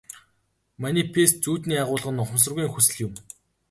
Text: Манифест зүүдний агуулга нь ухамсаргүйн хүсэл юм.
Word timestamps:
Манифест 0.85 1.35
зүүдний 1.43 1.81
агуулга 1.83 2.09
нь 2.13 2.21
ухамсаргүйн 2.23 2.71
хүсэл 2.71 2.97
юм. 3.07 3.13